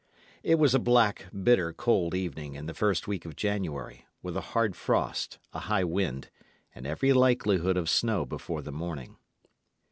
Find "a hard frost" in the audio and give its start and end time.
4.35-5.37